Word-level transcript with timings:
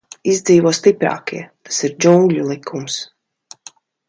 Izdzīvo 0.31 0.71
stiprākie, 0.77 1.41
tas 1.69 1.83
ir 1.89 1.95
džungļu 2.07 2.49
likums. 2.53 2.97